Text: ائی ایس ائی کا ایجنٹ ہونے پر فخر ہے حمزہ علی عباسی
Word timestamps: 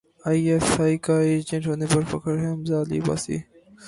ائی 0.25 0.41
ایس 0.49 0.79
ائی 0.79 0.97
کا 0.97 1.15
ایجنٹ 1.21 1.67
ہونے 1.67 1.85
پر 1.85 2.01
فخر 2.09 2.37
ہے 2.37 2.51
حمزہ 2.51 2.81
علی 2.81 2.99
عباسی 2.99 3.37